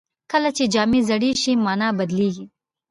کله 0.31 0.49
چې 0.57 0.63
جامې 0.73 1.01
زاړه 1.07 1.31
شي، 1.41 1.51
مانا 1.63 1.89
بدلېږي. 1.97 2.45